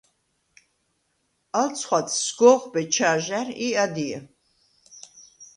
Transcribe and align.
ალ 1.61 1.69
ცხვადს 1.79 2.13
სგო̄ხვბე 2.25 2.81
ჩა̄ჟა̈რ 2.93 3.47
ი 3.65 3.67
ადჲე. 3.83 4.17